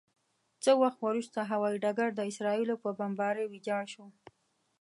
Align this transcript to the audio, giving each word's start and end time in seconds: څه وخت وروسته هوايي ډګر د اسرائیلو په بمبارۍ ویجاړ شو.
څه 0.63 0.71
وخت 0.81 0.99
وروسته 1.07 1.39
هوايي 1.51 1.77
ډګر 1.83 2.09
د 2.15 2.19
اسرائیلو 2.31 2.75
په 2.83 2.89
بمبارۍ 2.99 3.45
ویجاړ 3.47 3.83
شو. 3.93 4.05